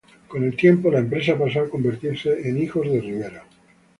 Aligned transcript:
Con 0.27 0.43
el 0.43 0.55
tiempo, 0.57 0.89
la 0.89 0.97
empresa 0.97 1.37
pasó 1.37 1.59
a 1.61 1.69
convertirse 1.69 2.49
en 2.49 2.57
Hijos 2.57 2.89
de 2.91 3.01
Rivera. 3.01 3.43